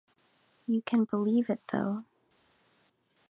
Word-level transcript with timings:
You 0.65 0.81
can 0.81 1.03
believe 1.03 1.47
it, 1.51 1.61
though. 1.67 2.05